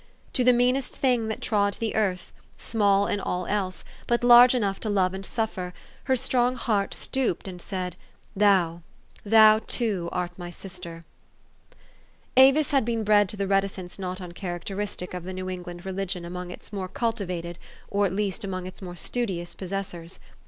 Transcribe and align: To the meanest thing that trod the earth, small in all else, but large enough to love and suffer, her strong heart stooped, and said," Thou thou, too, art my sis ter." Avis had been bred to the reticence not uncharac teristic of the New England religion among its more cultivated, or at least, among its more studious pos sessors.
To 0.33 0.43
the 0.43 0.51
meanest 0.51 0.95
thing 0.97 1.27
that 1.27 1.41
trod 1.43 1.75
the 1.75 1.93
earth, 1.95 2.31
small 2.57 3.05
in 3.05 3.19
all 3.19 3.45
else, 3.45 3.83
but 4.07 4.23
large 4.23 4.55
enough 4.55 4.79
to 4.79 4.89
love 4.89 5.13
and 5.13 5.23
suffer, 5.23 5.75
her 6.05 6.15
strong 6.15 6.55
heart 6.55 6.95
stooped, 6.95 7.47
and 7.47 7.61
said," 7.61 7.95
Thou 8.35 8.81
thou, 9.23 9.59
too, 9.59 10.09
art 10.11 10.31
my 10.39 10.49
sis 10.49 10.79
ter." 10.79 11.03
Avis 12.35 12.71
had 12.71 12.83
been 12.83 13.03
bred 13.03 13.29
to 13.29 13.37
the 13.37 13.45
reticence 13.45 13.99
not 13.99 14.17
uncharac 14.17 14.63
teristic 14.63 15.13
of 15.13 15.23
the 15.23 15.33
New 15.33 15.51
England 15.51 15.85
religion 15.85 16.25
among 16.25 16.49
its 16.49 16.73
more 16.73 16.87
cultivated, 16.87 17.59
or 17.87 18.07
at 18.07 18.11
least, 18.11 18.43
among 18.43 18.65
its 18.65 18.81
more 18.81 18.95
studious 18.95 19.53
pos 19.53 19.69
sessors. 19.69 20.17